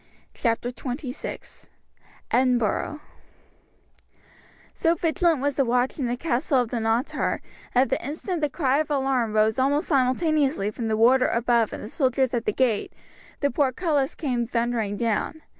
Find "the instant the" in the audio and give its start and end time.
7.91-8.49